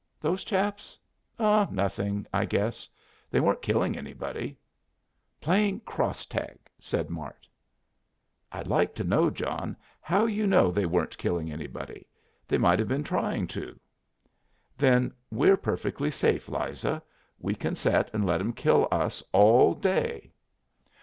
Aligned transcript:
"Those 0.19 0.43
chaps? 0.43 0.97
Oh, 1.37 1.67
nothing, 1.69 2.25
I 2.33 2.45
guess. 2.45 2.89
They 3.29 3.39
weren't 3.39 3.61
killing 3.61 3.95
anybody." 3.95 4.57
"Playing 5.39 5.79
cross 5.81 6.25
tag," 6.25 6.57
said 6.79 7.11
Mart. 7.11 7.47
"I'd 8.51 8.65
like 8.65 8.95
to 8.95 9.03
know, 9.03 9.29
John, 9.29 9.77
how 10.01 10.25
you 10.25 10.47
know 10.47 10.71
they 10.71 10.87
weren't 10.87 11.19
killing 11.19 11.51
anybody. 11.51 12.07
They 12.47 12.57
might 12.57 12.79
have 12.79 12.87
been 12.87 13.03
trying 13.03 13.45
to." 13.49 13.79
"Then 14.75 15.13
we're 15.29 15.55
perfectly 15.55 16.09
safe, 16.09 16.49
Liza. 16.49 17.03
We 17.37 17.53
can 17.53 17.75
set 17.75 18.11
and 18.11 18.25
let 18.25 18.41
'em 18.41 18.53
kill 18.53 18.87
us 18.89 19.21
all 19.31 19.75
day." 19.75 20.31